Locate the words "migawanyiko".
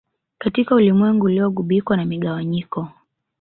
2.05-2.89